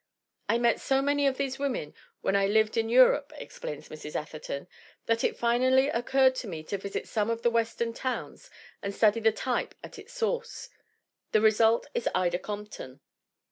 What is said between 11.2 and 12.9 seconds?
The result is Ida Comp